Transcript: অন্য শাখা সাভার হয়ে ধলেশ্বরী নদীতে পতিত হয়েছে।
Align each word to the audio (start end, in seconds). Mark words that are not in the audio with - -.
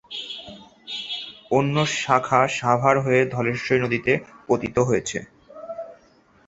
অন্য 1.51 1.75
শাখা 1.95 2.41
সাভার 2.57 2.95
হয়ে 2.99 3.21
ধলেশ্বরী 3.35 3.79
নদীতে 3.81 4.13
পতিত 4.47 4.75
হয়েছে। 4.87 5.17